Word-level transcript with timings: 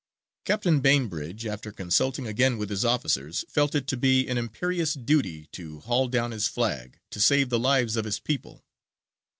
Captain 0.45 0.79
Bainbridge, 0.79 1.45
after 1.45 1.71
consulting 1.71 2.25
again 2.25 2.57
with 2.57 2.71
his 2.71 2.83
officers, 2.83 3.45
felt 3.47 3.75
it 3.75 3.85
to 3.85 3.95
be 3.95 4.27
an 4.27 4.35
imperious 4.35 4.95
duty 4.95 5.45
to 5.51 5.81
haul 5.81 6.07
down 6.07 6.31
his 6.31 6.47
flag, 6.47 6.97
to 7.11 7.19
save 7.19 7.49
the 7.49 7.59
lives 7.59 7.95
of 7.95 8.05
his 8.05 8.19
people. 8.19 8.65